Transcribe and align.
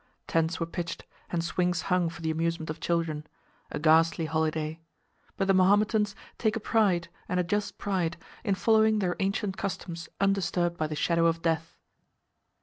Tents 0.25 0.59
were 0.59 0.65
pitched, 0.65 1.05
and 1.29 1.43
swings 1.43 1.83
hung 1.83 2.09
for 2.09 2.23
the 2.23 2.31
amusement 2.31 2.71
of 2.71 2.79
children—a 2.79 3.77
ghastly 3.79 4.25
holiday; 4.25 4.79
but 5.37 5.45
the 5.47 5.53
Mahometans 5.53 6.15
take 6.39 6.55
a 6.55 6.59
pride, 6.59 7.07
and 7.29 7.39
a 7.39 7.43
just 7.43 7.77
pride, 7.77 8.17
in 8.43 8.55
following 8.55 8.97
their 8.97 9.15
ancient 9.19 9.57
customs 9.57 10.09
undisturbed 10.19 10.75
by 10.75 10.87
the 10.87 10.95
shadow 10.95 11.27
of 11.27 11.43
death. 11.43 11.77